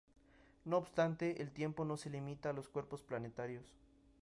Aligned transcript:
No 0.65 0.77
obstante, 0.77 1.43
el 1.43 1.51
tiempo 1.51 1.85
no 1.85 1.95
se 1.95 2.09
limita 2.09 2.49
a 2.49 2.53
los 2.53 2.67
cuerpos 2.69 3.03
planetarios. 3.03 3.71